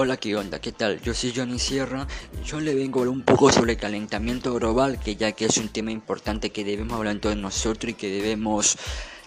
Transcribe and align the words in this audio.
Hola, 0.00 0.16
¿qué 0.16 0.36
onda? 0.36 0.60
¿Qué 0.60 0.70
tal? 0.70 1.00
Yo 1.02 1.12
soy 1.12 1.32
Johnny 1.34 1.58
Sierra. 1.58 2.06
Yo 2.44 2.60
le 2.60 2.72
vengo 2.76 3.00
a 3.00 3.02
hablar 3.02 3.16
un 3.16 3.22
poco 3.22 3.50
sobre 3.50 3.72
el 3.72 3.78
calentamiento 3.78 4.54
global, 4.54 5.00
que 5.00 5.16
ya 5.16 5.32
que 5.32 5.46
es 5.46 5.56
un 5.56 5.70
tema 5.70 5.90
importante 5.90 6.50
que 6.50 6.62
debemos 6.62 6.96
hablar 6.96 7.18
todos 7.18 7.36
nosotros 7.36 7.90
y 7.90 7.94
que 7.94 8.08
debemos 8.08 8.78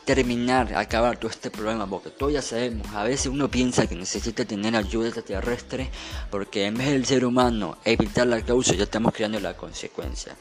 terminar, 0.05 0.73
acabar 0.75 1.17
todo 1.17 1.29
este 1.29 1.51
problema, 1.51 1.87
porque 1.87 2.09
todos 2.09 2.33
ya 2.33 2.41
sabemos, 2.41 2.87
a 2.93 3.03
veces 3.03 3.27
uno 3.27 3.49
piensa 3.49 3.87
que 3.87 3.95
necesita 3.95 4.45
tener 4.45 4.75
ayuda 4.75 5.07
extraterrestre, 5.07 5.89
porque 6.29 6.65
en 6.65 6.75
vez 6.75 6.89
del 6.89 7.05
ser 7.05 7.25
humano 7.25 7.77
evitar 7.85 8.27
la 8.27 8.41
causa, 8.41 8.73
ya 8.73 8.83
estamos 8.83 9.13
creando 9.13 9.39
la 9.39 9.55
consecuencia. 9.55 10.35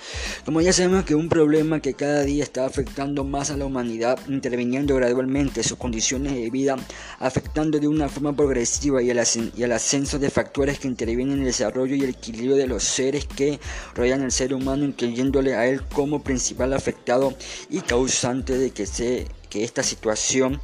Como 0.45 0.61
ya 0.61 0.73
sabemos 0.73 1.05
que 1.05 1.15
un 1.15 1.29
problema 1.29 1.81
que 1.81 1.95
cada 1.95 2.23
día 2.23 2.43
está 2.43 2.65
afectando 2.65 3.25
más 3.25 3.51
a 3.51 3.57
la 3.57 3.67
humanidad, 3.67 4.19
interviniendo 4.29 4.95
gradualmente 4.95 5.63
sus 5.63 5.79
condiciones 5.79 6.35
de 6.35 6.51
vida, 6.51 6.77
afectando 7.19 7.79
de 7.79 7.89
una 7.89 8.09
forma 8.09 8.35
progresiva 8.35 9.03
y 9.03 9.11
al, 9.11 9.23
y 9.57 9.63
al 9.63 9.73
ascenso 9.73 10.19
de 10.19 10.31
factores 10.31 10.79
que 10.79 10.89
intervienen 10.89 11.35
en 11.35 11.39
el 11.41 11.47
desarrollo 11.47 11.95
y 11.95 12.03
el 12.03 12.11
equilibrio 12.11 12.57
de 12.57 12.67
los 12.67 12.83
seres 12.83 13.27
que 13.27 13.61
rodean 13.95 14.23
al 14.23 14.33
ser 14.33 14.55
humano, 14.55 14.85
incluyéndole 14.85 15.55
a 15.55 15.67
él 15.67 15.83
como 15.87 16.23
principal 16.23 16.73
afectado 16.73 17.35
y 17.69 17.81
causante 17.81 18.57
de 18.57 18.71
que 18.71 18.87
se 18.87 19.27
que 19.51 19.65
esta 19.65 19.83
situación 19.83 20.61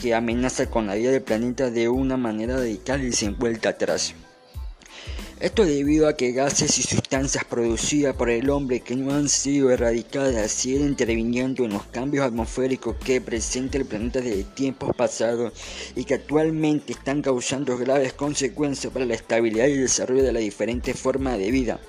que 0.00 0.14
amenaza 0.14 0.68
con 0.68 0.86
la 0.86 0.94
vida 0.94 1.10
del 1.12 1.22
planeta 1.22 1.70
de 1.70 1.88
una 1.88 2.16
manera 2.16 2.56
radical 2.56 3.04
y 3.04 3.12
sin 3.12 3.38
vuelta 3.38 3.70
atrás. 3.70 4.14
Esto 5.40 5.64
debido 5.64 6.08
a 6.08 6.16
que 6.16 6.32
gases 6.32 6.78
y 6.78 6.82
sustancias 6.82 7.44
producidas 7.44 8.14
por 8.14 8.30
el 8.30 8.48
hombre 8.50 8.80
que 8.80 8.94
no 8.94 9.12
han 9.12 9.28
sido 9.28 9.70
erradicadas 9.70 10.50
siguen 10.50 10.86
interviniendo 10.86 11.64
en 11.64 11.72
los 11.72 11.84
cambios 11.86 12.24
atmosféricos 12.24 12.96
que 12.96 13.20
presenta 13.20 13.76
el 13.76 13.84
planeta 13.84 14.20
desde 14.20 14.44
tiempos 14.44 14.94
pasados 14.96 15.52
y 15.96 16.04
que 16.04 16.14
actualmente 16.14 16.92
están 16.92 17.20
causando 17.20 17.76
graves 17.76 18.12
consecuencias 18.12 18.92
para 18.92 19.06
la 19.06 19.14
estabilidad 19.14 19.66
y 19.66 19.72
el 19.72 19.82
desarrollo 19.82 20.22
de 20.22 20.32
las 20.32 20.42
diferentes 20.42 20.98
formas 20.98 21.36
de 21.36 21.50
vida. 21.50 21.80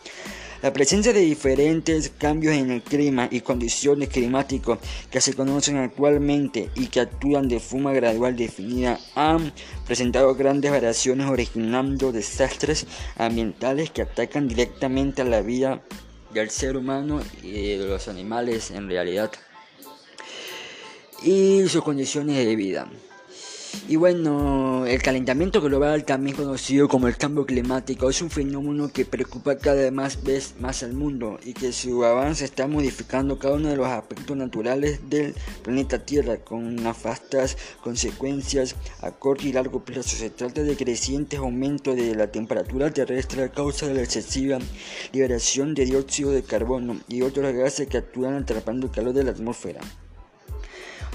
La 0.66 0.74
presencia 0.74 1.14
de 1.14 1.20
diferentes 1.20 2.12
cambios 2.18 2.56
en 2.56 2.72
el 2.72 2.82
clima 2.82 3.28
y 3.30 3.42
condiciones 3.42 4.10
climáticas 4.10 4.80
que 5.12 5.22
se 5.22 5.36
conocen 5.36 5.78
actualmente 5.78 6.72
y 6.74 6.88
que 6.88 7.02
actúan 7.02 7.48
de 7.48 7.60
forma 7.60 7.94
gradual 7.94 8.36
definida 8.36 9.00
han 9.14 9.54
presentado 9.86 10.34
grandes 10.34 10.72
variaciones 10.72 11.30
originando 11.30 12.12
desastres 12.12 12.88
ambientales 13.16 13.92
que 13.92 14.02
atacan 14.02 14.48
directamente 14.48 15.22
a 15.22 15.26
la 15.26 15.42
vida 15.42 15.84
del 16.34 16.50
ser 16.50 16.78
humano 16.78 17.22
y 17.44 17.78
de 17.78 17.86
los 17.86 18.08
animales 18.08 18.72
en 18.72 18.90
realidad 18.90 19.32
y 21.22 21.62
sus 21.68 21.84
condiciones 21.84 22.44
de 22.44 22.56
vida. 22.56 22.90
Y 23.88 23.98
bueno, 23.98 24.86
el 24.88 25.02
calentamiento 25.02 25.62
global, 25.62 26.06
también 26.06 26.36
conocido 26.36 26.88
como 26.88 27.08
el 27.08 27.18
cambio 27.18 27.46
climático, 27.46 28.10
es 28.10 28.22
un 28.22 28.32
fenómeno 28.32 28.92
que 28.92 29.06
preocupa 29.06 29.58
cada 29.58 29.90
vez 29.90 30.56
más 30.60 30.82
al 30.82 30.94
mundo 30.94 31.40
y 31.44 31.54
que 31.54 31.72
su 31.72 32.04
avance 32.04 32.46
está 32.46 32.68
modificando 32.68 33.38
cada 33.38 33.56
uno 33.56 33.70
de 33.70 33.76
los 33.76 33.88
aspectos 33.88 34.36
naturales 34.38 35.08
del 35.10 35.36
planeta 35.64 36.04
Tierra 36.04 36.38
con 36.38 36.76
nefastas 36.76 37.58
consecuencias 37.84 38.76
a 39.02 39.12
corto 39.12 39.48
y 39.48 39.54
largo 39.54 39.86
plazo. 39.86 40.16
Se 40.18 40.32
trata 40.32 40.64
de 40.64 40.76
crecientes 40.76 41.40
aumentos 41.40 41.96
de 41.96 42.16
la 42.16 42.32
temperatura 42.32 42.92
terrestre 42.92 43.44
a 43.44 43.50
causa 43.50 43.88
de 43.88 43.94
la 43.94 44.02
excesiva 44.02 44.58
liberación 45.14 45.76
de 45.76 45.86
dióxido 45.86 46.32
de 46.32 46.44
carbono 46.44 46.98
y 47.08 47.22
otros 47.22 47.54
gases 47.54 47.88
que 47.88 47.98
actúan 47.98 48.34
atrapando 48.36 48.88
el 48.88 48.92
calor 48.92 49.14
de 49.14 49.24
la 49.24 49.32
atmósfera. 49.32 49.82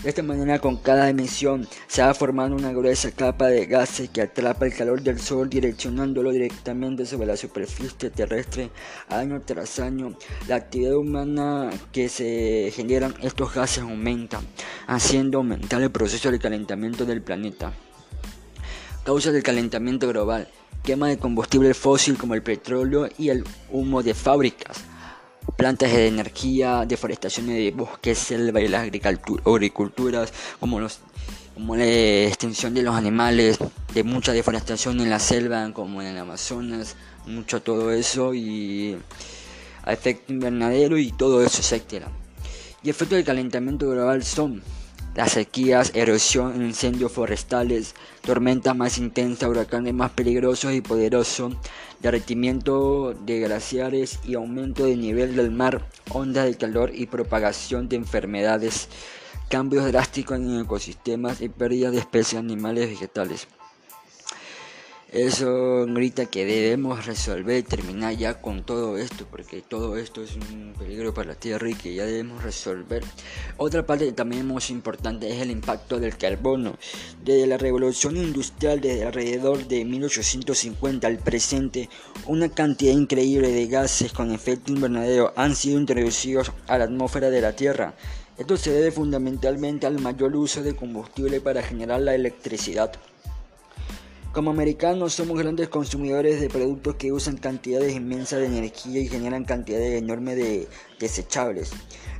De 0.03 0.09
esta 0.09 0.23
manera, 0.23 0.59
con 0.59 0.79
cada 0.79 1.11
emisión 1.11 1.69
se 1.87 2.01
va 2.01 2.15
formando 2.15 2.57
una 2.57 2.73
gruesa 2.73 3.11
capa 3.11 3.49
de 3.49 3.67
gases 3.67 4.09
que 4.09 4.23
atrapa 4.23 4.65
el 4.65 4.75
calor 4.75 5.03
del 5.03 5.21
Sol 5.21 5.51
direccionándolo 5.51 6.31
directamente 6.31 7.05
sobre 7.05 7.27
la 7.27 7.37
superficie 7.37 8.09
terrestre 8.09 8.71
año 9.11 9.43
tras 9.45 9.79
año. 9.79 10.17
La 10.49 10.57
actividad 10.57 10.97
humana 10.97 11.69
que 11.93 12.09
se 12.09 12.73
generan 12.75 13.15
estos 13.21 13.53
gases 13.53 13.83
aumenta, 13.83 14.41
haciendo 14.87 15.39
aumentar 15.39 15.83
el 15.83 15.91
proceso 15.91 16.31
de 16.31 16.39
calentamiento 16.39 17.05
del 17.05 17.21
planeta. 17.21 17.75
Causa 19.05 19.33
del 19.33 19.43
calentamiento 19.43 20.09
global, 20.09 20.49
quema 20.83 21.09
de 21.09 21.19
combustible 21.19 21.75
fósil 21.75 22.17
como 22.17 22.35
el 22.35 22.43
petróleo 22.43 23.09
y 23.19 23.29
el 23.29 23.45
humo 23.71 24.03
de 24.03 24.15
fábricas 24.15 24.85
plantas 25.53 25.93
de 25.93 26.07
energía, 26.07 26.85
deforestación 26.87 27.49
de 27.49 27.71
bosques, 27.71 28.19
selva 28.19 28.61
y 28.61 28.69
las 28.69 28.83
agriculturas, 28.83 30.33
como, 30.59 30.81
los, 30.81 31.01
como 31.55 31.77
la 31.77 31.87
extinción 31.87 32.75
de 32.75 32.83
los 32.83 32.95
animales, 32.95 33.59
de 33.95 34.05
mucha 34.05 34.33
deforestación 34.33 35.01
en 35.01 35.11
la 35.11 35.19
selva, 35.19 35.73
como 35.73 36.03
en 36.03 36.09
el 36.09 36.19
Amazonas, 36.19 36.97
mucho 37.27 37.63
todo 37.63 37.93
eso 37.93 38.35
y 38.35 38.97
efecto 39.87 40.33
invernadero 40.33 40.99
y 40.99 41.11
todo 41.13 41.45
eso, 41.45 41.63
etc. 41.63 42.05
Y 42.83 42.91
efectos 42.91 43.17
del 43.17 43.25
calentamiento 43.25 43.89
global 43.89 44.25
son 44.25 44.63
las 45.15 45.33
sequías, 45.33 45.93
erosión, 45.95 46.63
incendios 46.63 47.13
forestales, 47.13 47.95
tormentas 48.21 48.77
más 48.77 48.99
intensas, 48.99 49.49
huracanes 49.49 49.95
más 49.95 50.13
peligrosos 50.13 50.73
y 50.73 50.81
poderosos, 50.81 51.55
derretimiento 52.01 53.15
de 53.15 53.41
glaciares 53.41 54.21
y 54.25 54.35
aumento 54.35 54.85
del 54.85 55.01
nivel 55.01 55.37
del 55.37 55.51
mar, 55.51 55.87
ondas 56.11 56.47
de 56.47 56.57
calor 56.57 56.93
y 56.95 57.07
propagación 57.07 57.89
de 57.89 57.97
enfermedades, 57.97 58.89
cambios 59.49 59.87
drásticos 59.87 60.39
en 60.39 60.61
ecosistemas 60.61 61.41
y 61.41 61.49
pérdida 61.49 61.91
de 61.91 61.99
especies 61.99 62.39
animales 62.39 62.87
y 62.87 62.91
vegetales. 62.91 63.49
Eso 65.13 65.87
grita 65.87 66.27
que 66.27 66.45
debemos 66.45 67.05
resolver 67.05 67.65
terminar 67.65 68.17
ya 68.17 68.41
con 68.41 68.63
todo 68.63 68.97
esto, 68.97 69.27
porque 69.29 69.61
todo 69.61 69.97
esto 69.97 70.23
es 70.23 70.37
un 70.37 70.73
peligro 70.79 71.13
para 71.13 71.31
la 71.31 71.35
Tierra 71.35 71.69
y 71.69 71.75
que 71.75 71.95
ya 71.97 72.07
debemos 72.07 72.45
resolver. 72.45 73.03
Otra 73.57 73.85
parte 73.85 74.13
también 74.13 74.47
muy 74.47 74.63
importante 74.69 75.29
es 75.29 75.43
el 75.43 75.51
impacto 75.51 75.99
del 75.99 76.17
carbono. 76.17 76.79
Desde 77.25 77.49
la 77.49 77.59
revolución 77.59 78.17
industrial, 78.17 78.81
desde 78.81 79.05
alrededor 79.05 79.67
de 79.67 79.85
1850 79.85 81.09
al 81.09 81.19
presente, 81.19 81.89
una 82.27 82.49
cantidad 82.49 82.93
increíble 82.93 83.51
de 83.51 83.67
gases 83.67 84.13
con 84.13 84.31
efecto 84.31 84.71
invernadero 84.71 85.33
han 85.35 85.57
sido 85.57 85.81
introducidos 85.81 86.53
a 86.69 86.79
la 86.79 86.85
atmósfera 86.85 87.31
de 87.31 87.41
la 87.41 87.57
Tierra. 87.57 87.95
Esto 88.39 88.57
se 88.57 88.71
debe 88.71 88.93
fundamentalmente 88.93 89.89
al 89.89 89.99
mayor 89.99 90.37
uso 90.37 90.63
de 90.63 90.77
combustible 90.77 91.41
para 91.41 91.65
generar 91.65 92.01
la 92.01 92.15
electricidad. 92.15 92.93
Como 94.33 94.53
americanos 94.53 95.15
somos 95.15 95.37
grandes 95.37 95.69
consumidores 95.69 96.41
de 96.41 96.49
productos 96.49 96.95
que 96.95 97.11
usan 97.11 97.37
cantidades 97.37 97.97
inmensas 97.97 98.39
de 98.39 98.47
energía 98.47 99.01
y 99.01 99.09
generan 99.09 99.45
cantidades 99.45 100.01
enormes 100.01 100.37
de 100.37 100.69
desechables. 101.01 101.73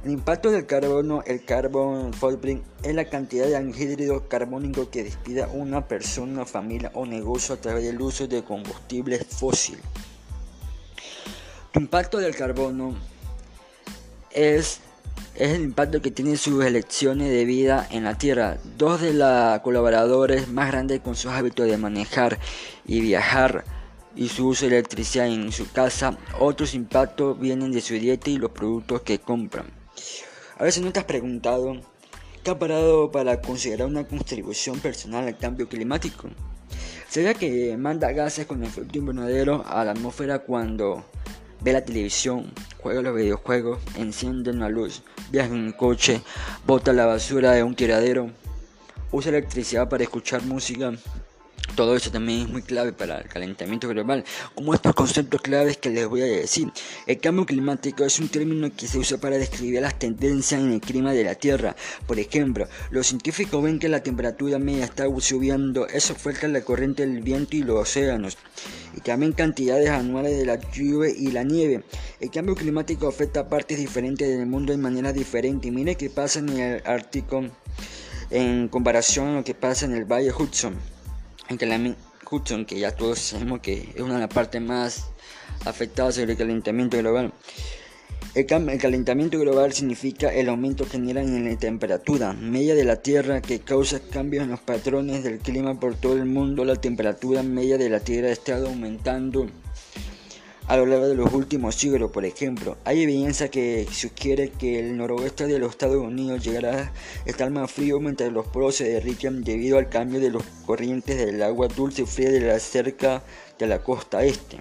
El 0.05 0.11
impacto 0.11 0.51
del 0.51 0.67
carbono, 0.67 1.23
el 1.25 1.45
carbon 1.45 2.13
footprint, 2.13 2.65
es 2.83 2.97
la 2.97 3.05
cantidad 3.05 3.47
de 3.47 3.57
anhídrido 3.57 4.27
carbónico 4.27 4.91
que 4.91 5.05
despida 5.05 5.47
una 5.53 5.87
persona, 5.87 6.45
familia 6.45 6.91
o 6.95 7.07
negocio 7.07 7.55
a 7.55 7.61
través 7.61 7.85
del 7.85 8.01
uso 8.01 8.27
de 8.27 8.43
combustibles 8.43 9.25
fósiles. 9.29 9.85
El 11.75 11.83
impacto 11.83 12.19
del 12.19 12.35
carbono 12.35 12.97
es 14.33 14.81
es 15.35 15.51
el 15.51 15.63
impacto 15.63 16.03
que 16.03 16.11
tienen 16.11 16.37
sus 16.37 16.65
elecciones 16.65 17.31
de 17.31 17.45
vida 17.45 17.87
en 17.91 18.05
la 18.05 18.19
Tierra. 18.19 18.59
Dos 18.77 19.01
de 19.01 19.15
los 19.15 19.61
colaboradores 19.61 20.49
más 20.49 20.71
grandes 20.71 21.01
con 21.01 21.17
sus 21.17 21.31
hábitos 21.31 21.67
de 21.67 21.77
manejar 21.77 22.39
y 22.87 23.01
viajar 23.01 23.65
y 24.15 24.29
su 24.29 24.49
uso 24.49 24.67
de 24.67 24.73
electricidad 24.79 25.29
en 25.29 25.53
su 25.53 25.71
casa. 25.71 26.19
Otros 26.39 26.75
impactos 26.75 27.39
vienen 27.39 27.73
de 27.73 27.81
su 27.81 27.95
dieta 27.95 28.31
y 28.31 28.37
los 28.37 28.51
productos 28.51 29.03
que 29.03 29.19
compran. 29.19 29.67
A 30.59 30.65
veces 30.65 30.83
no 30.83 30.93
te 30.93 31.01
has 31.01 31.07
preguntado 31.07 31.81
qué 32.43 32.51
ha 32.51 32.59
parado 32.59 33.11
para 33.11 33.41
considerar 33.41 33.87
una 33.87 34.05
contribución 34.07 34.79
personal 34.81 35.27
al 35.27 35.39
cambio 35.39 35.69
climático. 35.69 36.29
¿Será 37.09 37.35
que 37.35 37.77
manda 37.77 38.13
gases 38.13 38.47
con 38.47 38.63
efecto 38.63 38.99
invernadero 38.99 39.65
a 39.67 39.85
la 39.85 39.93
atmósfera 39.93 40.41
cuando 40.41 41.05
ve 41.61 41.73
la 41.73 41.85
televisión, 41.85 42.53
juega 42.83 43.03
los 43.03 43.15
videojuegos, 43.15 43.79
enciende 43.97 44.51
una 44.51 44.69
luz, 44.69 45.03
viaja 45.31 45.49
en 45.49 45.55
un 45.55 45.73
coche, 45.73 46.23
bota 46.67 46.93
la 46.93 47.07
basura 47.07 47.53
de 47.53 47.63
un 47.63 47.75
tiradero, 47.75 48.31
usa 49.13 49.31
electricidad 49.31 49.89
para 49.89 50.05
escuchar 50.05 50.43
música. 50.43 50.93
Todo 51.75 51.97
eso 51.97 52.11
también 52.11 52.43
es 52.43 52.49
muy 52.49 52.63
clave 52.63 52.93
para 52.93 53.19
el 53.19 53.29
calentamiento 53.29 53.89
global, 53.89 54.25
como 54.55 54.75
estos 54.75 54.95
conceptos 54.95 55.41
claves 55.41 55.77
que 55.79 55.91
les 55.91 56.07
voy 56.07 56.23
a 56.23 56.27
decir. 56.27 56.71
El 57.07 57.19
cambio 57.21 57.47
climático 57.47 58.05
es 58.05 58.19
un 58.19 58.29
término 58.29 58.71
que 58.75 58.87
se 58.87 58.99
usa 58.99 59.19
para 59.19 59.39
describir 59.39 59.81
las 59.81 59.99
tendencias 59.99 60.61
en 60.61 60.73
el 60.73 60.81
clima 60.81 61.13
de 61.13 61.25
la 61.25 61.35
Tierra. 61.35 61.77
Por 62.07 62.19
ejemplo, 62.19 62.67
los 62.91 63.07
científicos 63.07 63.63
ven 63.63 63.79
que 63.79 63.89
la 63.89 64.03
temperatura 64.03 64.59
media 64.59 64.85
está 64.85 65.05
subiendo, 65.21 65.87
eso 65.87 66.13
afecta 66.13 66.49
la 66.49 66.63
corriente 66.63 67.07
del 67.07 67.23
viento 67.23 67.57
y 67.57 67.63
los 67.63 67.81
océanos 67.81 68.37
y 68.97 69.01
también 69.01 69.33
cantidades 69.33 69.89
anuales 69.91 70.37
de 70.37 70.47
la 70.47 70.59
lluvia 70.73 71.11
y 71.17 71.31
la 71.31 71.45
nieve. 71.45 71.85
El 72.21 72.31
cambio 72.31 72.55
climático 72.55 73.09
afecta 73.09 73.41
a 73.41 73.49
partes 73.49 73.79
diferentes 73.79 74.29
del 74.29 74.47
mundo 74.47 74.73
de 74.73 74.79
manera 74.79 75.13
diferente. 75.13 75.71
Mire 75.71 75.95
qué 75.95 76.11
pasa 76.11 76.41
en 76.41 76.49
el 76.49 76.83
Ártico 76.85 77.45
en 78.31 78.69
comparación 78.69 79.29
a 79.29 79.35
lo 79.37 79.45
que 79.45 79.55
pasa 79.55 79.87
en 79.87 79.95
el 79.95 80.05
Valle 80.05 80.33
Hudson. 80.33 80.75
Que 81.59 81.67
la, 81.67 81.97
Hudson, 82.31 82.65
que 82.65 82.79
ya 82.79 82.93
todos 82.93 83.19
sabemos 83.19 83.61
que 83.61 83.93
es 83.95 84.01
una 84.01 84.15
de 84.15 84.21
las 84.21 84.29
partes 84.33 84.63
más 84.63 85.09
afectadas 85.65 86.17
por 86.17 86.31
el 86.31 86.37
calentamiento 86.37 86.97
global. 86.97 87.33
El, 88.37 88.47
calentamiento 88.47 89.41
global 89.41 89.73
significa 89.73 90.33
el 90.33 90.49
aumento 90.49 90.87
general 90.87 91.25
en 91.25 91.51
la 91.51 91.59
temperatura 91.59 92.33
media 92.33 92.77
de 92.77 92.85
la 92.85 93.03
Tierra 93.03 93.43
que 93.43 93.59
causa 93.59 93.99
cambios 93.99 94.45
en 94.45 94.51
los 94.51 94.61
patrones 94.61 95.25
del 95.25 95.39
clima 95.39 95.81
por 95.81 95.97
todo 95.97 96.15
el 96.15 96.27
mundo. 96.27 96.65
La 96.65 96.77
temperatura 96.77 97.43
media 97.43 97.77
de 97.77 97.91
la 97.91 97.99
Tierra 97.99 98.29
ha 98.29 98.33
estado 98.33 98.69
aumentando 98.69 99.49
a 100.71 100.77
lo 100.77 100.87
largo 100.87 101.09
de 101.09 101.17
los 101.17 101.33
últimos 101.33 101.75
siglos, 101.75 102.13
por 102.13 102.25
ejemplo. 102.25 102.77
Hay 102.85 103.03
evidencia 103.03 103.51
que 103.51 103.89
sugiere 103.91 104.51
que 104.51 104.79
el 104.79 104.97
noroeste 104.97 105.49
de 105.49 105.59
los 105.59 105.71
Estados 105.71 105.97
Unidos 105.97 106.45
llegará 106.45 106.93
a 107.27 107.29
estar 107.29 107.51
más 107.51 107.73
frío 107.73 107.99
mientras 107.99 108.33
los 108.33 108.47
polos 108.47 108.77
se 108.77 108.89
derriten 108.89 109.43
debido 109.43 109.79
al 109.79 109.89
cambio 109.89 110.21
de 110.21 110.31
los 110.31 110.45
corrientes 110.67 111.19
del 111.19 111.43
agua 111.43 111.67
dulce 111.67 112.03
y 112.03 112.07
fría 112.07 112.31
de 112.31 112.43
la 112.43 112.61
cerca 112.61 113.25
de 113.59 113.67
la 113.67 113.83
costa 113.83 114.23
este. 114.23 114.61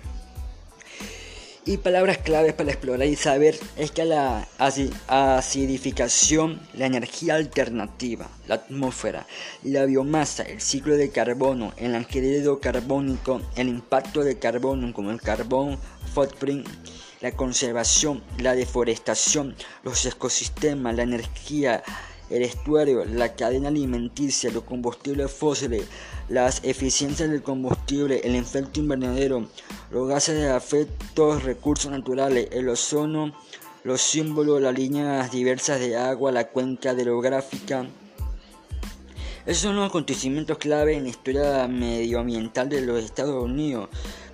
Y 1.69 1.77
palabras 1.77 2.17
claves 2.17 2.53
para 2.53 2.71
explorar 2.71 3.07
y 3.07 3.15
saber 3.15 3.55
es 3.77 3.91
que 3.91 4.03
la 4.03 4.47
acidificación, 4.57 6.59
la 6.73 6.87
energía 6.87 7.35
alternativa, 7.35 8.27
la 8.47 8.55
atmósfera, 8.55 9.27
la 9.61 9.85
biomasa, 9.85 10.41
el 10.41 10.61
ciclo 10.61 10.97
de 10.97 11.11
carbono, 11.11 11.71
el 11.77 11.93
anhídrido 11.93 12.59
carbónico, 12.59 13.39
el 13.55 13.69
impacto 13.69 14.23
de 14.23 14.39
carbono 14.39 14.91
como 14.93 15.11
el 15.11 15.21
carbón 15.21 15.77
la 17.21 17.31
conservación, 17.31 18.23
la 18.37 18.55
deforestación, 18.55 19.55
los 19.83 20.05
ecosistemas, 20.05 20.95
la 20.95 21.03
energía, 21.03 21.83
el 22.29 22.43
estuario, 22.43 23.05
la 23.05 23.35
cadena 23.35 23.69
alimenticia, 23.69 24.51
los 24.51 24.63
combustibles 24.63 25.31
fósiles, 25.31 25.85
las 26.29 26.63
eficiencias 26.63 27.29
del 27.29 27.41
combustible, 27.41 28.21
el 28.23 28.35
efecto 28.35 28.79
invernadero, 28.79 29.47
los 29.91 30.07
gases 30.07 30.35
de 30.35 30.55
efectos, 30.55 31.43
recursos 31.43 31.91
naturales, 31.91 32.47
el 32.51 32.69
ozono, 32.69 33.33
los 33.83 34.01
símbolos, 34.01 34.61
las 34.61 34.77
líneas 34.77 35.31
diversas 35.31 35.79
de 35.79 35.97
agua, 35.97 36.31
la 36.31 36.49
cuenca 36.49 36.93
hidrográfica. 36.93 37.87
Esos 39.45 39.63
son 39.63 39.75
los 39.75 39.89
acontecimientos 39.89 40.57
clave 40.57 40.95
en 40.95 41.03
la 41.03 41.09
historia 41.09 41.67
medioambiental 41.67 42.69
de 42.69 42.81
los 42.81 43.03
Estados 43.03 43.43
Unidos 43.43 43.89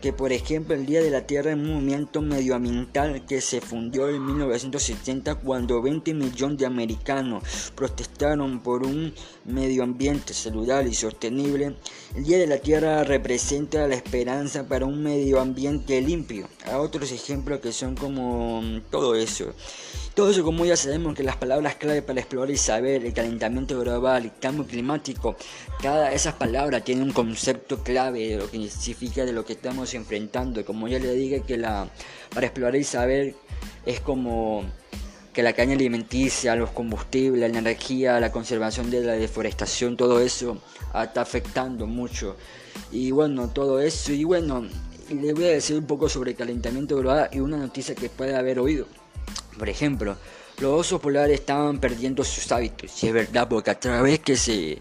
que 0.06 0.14
por 0.14 0.32
ejemplo 0.32 0.76
el 0.76 0.86
Día 0.86 1.02
de 1.02 1.10
la 1.10 1.26
Tierra 1.26 1.50
es 1.50 1.58
un 1.58 1.74
movimiento 1.74 2.22
medioambiental 2.22 3.26
que 3.26 3.42
se 3.42 3.60
fundió 3.60 4.08
en 4.08 4.24
1970 4.24 5.34
cuando 5.34 5.82
20 5.82 6.14
millones 6.14 6.60
de 6.60 6.68
americanos 6.68 7.72
protestaron 7.74 8.60
por 8.60 8.84
un 8.84 9.16
medio 9.46 9.82
ambiente 9.82 10.36
saludable 10.36 10.92
y 10.92 10.94
sostenible. 10.94 11.76
El 12.14 12.24
Día 12.24 12.38
de 12.38 12.46
la 12.46 12.60
Tierra 12.60 13.04
representa 13.04 13.88
la 13.88 13.96
esperanza 13.96 14.68
para 14.68 14.86
un 14.86 15.02
medio 15.02 15.42
ambiente 15.42 16.00
limpio. 16.02 16.48
Hay 16.66 16.76
otros 16.76 17.12
ejemplos 17.12 17.60
que 17.60 17.72
son 17.72 17.96
como 17.96 18.62
todo 18.92 19.16
eso. 19.16 19.56
Todo 20.16 20.30
eso, 20.30 20.46
como 20.46 20.64
ya 20.64 20.78
sabemos 20.78 21.14
que 21.14 21.24
las 21.24 21.36
palabras 21.36 21.76
clave 21.76 22.02
para 22.02 22.22
explorar 22.22 22.50
y 22.50 22.56
saber 22.56 23.06
el 23.06 23.14
calentamiento 23.14 23.78
global, 23.78 24.24
el 24.24 24.32
cambio 24.40 24.66
climático, 24.66 25.36
cada 25.82 26.14
esas 26.14 26.36
palabras 26.36 26.86
tienen 26.86 27.04
un 27.04 27.12
concepto 27.12 27.84
clave 27.84 28.30
de 28.30 28.38
lo 28.38 28.50
que 28.50 28.70
significa 28.70 29.26
de 29.26 29.34
lo 29.34 29.44
que 29.44 29.52
estamos 29.52 29.94
enfrentando. 29.94 30.64
Como 30.64 30.88
ya 30.88 31.00
le 31.00 31.12
dije 31.14 31.42
que 31.42 31.58
la 31.58 31.90
para 32.34 32.46
explorar 32.46 32.78
y 32.78 32.86
saber 32.86 33.36
es 33.86 34.00
como 34.00 34.64
que 35.34 35.44
la 35.44 35.52
caña 35.52 35.74
alimenticia, 35.74 36.56
los 36.56 36.70
combustibles, 36.70 37.52
la 37.52 37.60
energía, 37.60 38.18
la 38.22 38.32
conservación 38.32 38.90
de 38.90 39.02
la 39.02 39.14
deforestación, 39.14 39.98
todo 39.98 40.22
eso 40.22 40.60
está 40.98 41.24
afectando 41.24 41.88
mucho. 41.88 42.38
Y 42.90 43.12
bueno, 43.12 43.50
todo 43.50 43.82
eso, 43.82 44.14
y 44.14 44.24
bueno, 44.24 44.66
le 45.10 45.34
voy 45.34 45.44
a 45.44 45.50
decir 45.50 45.78
un 45.78 45.86
poco 45.86 46.08
sobre 46.08 46.32
el 46.32 46.38
calentamiento 46.38 46.96
global 46.96 47.30
y 47.34 47.42
una 47.42 47.58
noticia 47.58 47.96
que 47.96 48.08
puede 48.08 48.34
haber 48.34 48.60
oído. 48.60 48.88
Por 49.58 49.70
ejemplo, 49.70 50.18
los 50.60 50.80
osos 50.82 51.02
polares 51.02 51.40
estaban 51.40 51.80
perdiendo 51.80 52.24
sus 52.24 52.52
hábitos, 52.52 52.92
si 52.92 53.08
es 53.08 53.14
verdad, 53.14 53.48
porque 53.48 53.72
a 53.72 53.80
través 53.80 54.20
que 54.20 54.36
se 54.36 54.80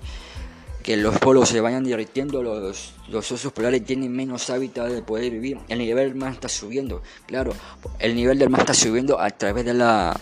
que 0.84 0.98
los 0.98 1.18
polos 1.18 1.48
se 1.48 1.62
vayan 1.62 1.82
derritiendo, 1.82 2.42
los, 2.42 2.92
los 3.08 3.32
osos 3.32 3.52
polares 3.54 3.82
tienen 3.86 4.12
menos 4.12 4.50
hábitat 4.50 4.90
de 4.90 5.00
poder 5.00 5.32
vivir. 5.32 5.58
El 5.68 5.78
nivel 5.78 6.10
del 6.10 6.14
mar 6.14 6.34
está 6.34 6.48
subiendo, 6.50 7.02
claro, 7.26 7.54
el 7.98 8.14
nivel 8.14 8.38
del 8.38 8.50
mar 8.50 8.60
está 8.60 8.74
subiendo 8.74 9.18
a 9.18 9.30
través 9.30 9.64
de 9.64 9.72
la... 9.72 10.14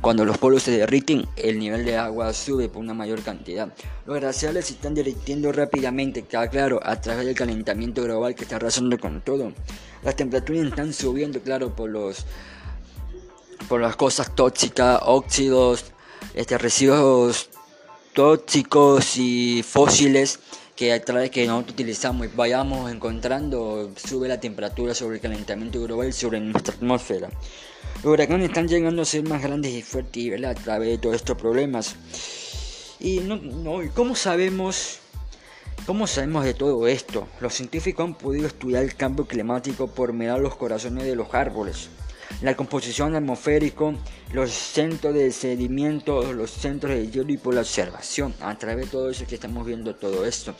Cuando 0.00 0.24
los 0.24 0.38
polos 0.38 0.62
se 0.62 0.70
derriten, 0.70 1.26
el 1.34 1.58
nivel 1.58 1.84
de 1.84 1.96
agua 1.96 2.32
sube 2.32 2.68
por 2.68 2.80
una 2.80 2.94
mayor 2.94 3.22
cantidad. 3.22 3.74
Los 4.06 4.20
glaciares 4.20 4.66
se 4.66 4.74
están 4.74 4.94
derritiendo 4.94 5.50
rápidamente, 5.50 6.22
claro, 6.22 6.78
a 6.84 7.00
través 7.00 7.26
del 7.26 7.34
calentamiento 7.34 8.04
global 8.04 8.36
que 8.36 8.44
está 8.44 8.56
arrasando 8.56 8.96
con 8.98 9.20
todo. 9.22 9.52
Las 10.04 10.14
temperaturas 10.14 10.66
están 10.66 10.92
subiendo, 10.92 11.40
claro, 11.40 11.74
por 11.74 11.90
los 11.90 12.24
por 13.68 13.80
las 13.80 13.96
cosas 13.96 14.34
tóxicas, 14.34 15.00
óxidos, 15.04 15.84
este, 16.34 16.56
residuos 16.58 17.50
tóxicos 18.14 19.16
y 19.16 19.62
fósiles 19.62 20.40
que 20.74 20.92
a 20.92 21.04
través 21.04 21.30
que 21.30 21.46
nosotros 21.46 21.74
utilizamos 21.74 22.26
y 22.26 22.30
vayamos 22.34 22.90
encontrando 22.90 23.90
sube 23.96 24.28
la 24.28 24.40
temperatura 24.40 24.94
sobre 24.94 25.16
el 25.16 25.22
calentamiento 25.22 25.80
global 25.82 26.12
sobre 26.12 26.40
nuestra 26.40 26.74
atmósfera. 26.74 27.28
Los 28.02 28.12
huracanes 28.12 28.48
están 28.48 28.68
llegando 28.68 29.02
a 29.02 29.04
ser 29.04 29.28
más 29.28 29.42
grandes 29.42 29.72
y 29.72 29.82
fuertes 29.82 30.44
a 30.44 30.54
través 30.54 30.88
de 30.88 30.98
todos 30.98 31.16
estos 31.16 31.36
problemas. 31.36 31.96
Y 33.00 33.20
no, 33.20 33.36
no, 33.36 33.80
¿cómo 33.94 34.16
sabemos 34.16 35.00
¿Cómo 35.86 36.06
sabemos 36.06 36.44
de 36.44 36.52
todo 36.52 36.86
esto? 36.86 37.26
Los 37.40 37.54
científicos 37.54 38.04
han 38.04 38.14
podido 38.14 38.46
estudiar 38.46 38.82
el 38.82 38.94
cambio 38.94 39.26
climático 39.26 39.86
por 39.86 40.12
mirar 40.12 40.38
los 40.38 40.54
corazones 40.54 41.04
de 41.04 41.16
los 41.16 41.32
árboles 41.32 41.88
la 42.42 42.56
composición 42.56 43.14
atmosférica, 43.14 43.92
los 44.32 44.50
centros 44.50 45.14
de 45.14 45.30
sedimento, 45.32 46.32
los 46.32 46.50
centros 46.50 46.94
de 46.94 47.10
hielo 47.10 47.32
y 47.32 47.36
por 47.36 47.54
la 47.54 47.60
observación. 47.60 48.34
A 48.40 48.56
través 48.58 48.86
de 48.86 48.90
todo 48.90 49.10
eso 49.10 49.26
que 49.26 49.34
estamos 49.34 49.66
viendo 49.66 49.94
todo 49.94 50.24
esto. 50.24 50.54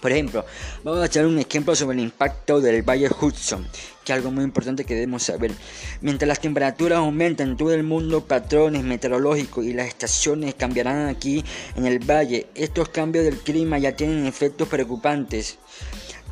Por 0.00 0.10
ejemplo, 0.10 0.44
vamos 0.82 1.00
a 1.00 1.06
echar 1.06 1.26
un 1.26 1.38
ejemplo 1.38 1.76
sobre 1.76 1.96
el 1.96 2.02
impacto 2.02 2.60
del 2.60 2.82
Valle 2.82 3.08
Hudson, 3.08 3.64
que 4.04 4.12
es 4.12 4.16
algo 4.16 4.32
muy 4.32 4.42
importante 4.42 4.84
que 4.84 4.94
debemos 4.94 5.22
saber. 5.22 5.52
Mientras 6.00 6.26
las 6.26 6.40
temperaturas 6.40 6.98
aumentan 6.98 7.50
en 7.50 7.56
todo 7.56 7.72
el 7.72 7.84
mundo, 7.84 8.26
patrones 8.26 8.82
meteorológicos 8.82 9.64
y 9.64 9.72
las 9.72 9.86
estaciones 9.86 10.56
cambiarán 10.56 11.08
aquí 11.08 11.44
en 11.76 11.86
el 11.86 12.00
valle. 12.00 12.48
Estos 12.56 12.88
cambios 12.88 13.24
del 13.24 13.38
clima 13.38 13.78
ya 13.78 13.94
tienen 13.94 14.26
efectos 14.26 14.66
preocupantes. 14.66 15.58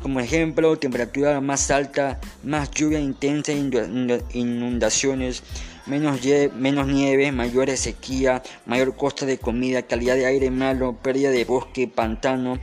Como 0.01 0.19
ejemplo, 0.19 0.77
temperatura 0.77 1.39
más 1.41 1.69
alta, 1.69 2.19
más 2.43 2.71
lluvia 2.71 2.99
intensa, 2.99 3.51
inundaciones, 3.53 5.43
menos, 5.85 6.19
menos 6.55 6.87
nieve, 6.87 7.31
mayor 7.31 7.69
sequía, 7.77 8.41
mayor 8.65 8.95
costo 8.95 9.27
de 9.27 9.37
comida, 9.37 9.83
calidad 9.83 10.15
de 10.15 10.25
aire 10.25 10.49
malo, 10.49 10.93
pérdida 10.93 11.29
de 11.29 11.45
bosque, 11.45 11.87
pantano, 11.87 12.59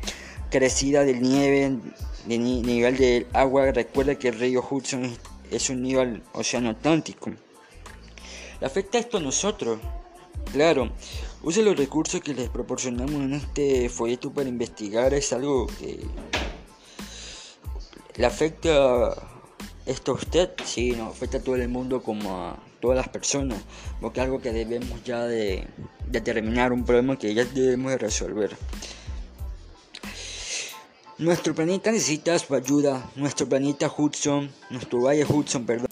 crecida 0.51 1.05
del 1.05 1.23
nieve, 1.23 1.79
de 2.27 2.39
nivel 2.39 2.97
del 2.97 3.27
agua. 3.33 3.71
Recuerda 3.71 4.17
que 4.17 4.29
el 4.29 4.39
río 4.39 4.65
Hudson 4.69 5.09
es 5.51 5.71
un 5.71 5.83
nivel 5.83 6.23
océano 6.33 6.71
Atlántico. 6.71 7.31
¿Le 8.61 8.67
afecta 8.67 8.99
esto 8.99 9.19
a 9.19 9.21
nosotros? 9.21 9.79
Claro, 10.53 10.91
use 11.43 11.63
los 11.63 11.77
recursos 11.77 12.21
que 12.21 12.35
les 12.35 12.49
proporcionamos 12.49 13.15
en 13.15 13.35
este 13.35 13.89
folleto 13.89 14.33
para 14.33 14.49
investigar. 14.49 15.15
Es 15.15 15.33
algo 15.33 15.67
que 15.67 16.01
¿Le 18.19 18.27
afecta 18.27 19.15
esto 19.87 20.11
a 20.11 20.15
usted? 20.17 20.51
Sí, 20.65 20.91
nos 20.91 21.15
afecta 21.15 21.39
a 21.39 21.41
todo 21.41 21.55
el 21.55 21.69
mundo 21.69 22.03
como 22.03 22.37
a 22.37 22.59
todas 22.81 22.97
las 22.97 23.09
personas, 23.09 23.61
porque 24.01 24.21
algo 24.21 24.41
que 24.41 24.53
debemos 24.53 25.05
ya 25.05 25.23
de 25.23 25.69
determinar, 26.09 26.73
un 26.73 26.85
problema 26.85 27.17
que 27.17 27.33
ya 27.33 27.45
debemos 27.45 27.93
de 27.93 27.99
resolver. 27.99 28.57
Nuestro 31.19 31.55
planeta 31.55 31.93
necesita 31.93 32.37
su 32.41 32.57
ayuda, 32.57 33.09
nuestro 33.15 33.49
planeta 33.49 33.89
Hudson, 33.97 34.51
nuestro 34.71 35.01
valle 35.01 35.25
Hudson, 35.25 35.65
perdón. 35.65 35.88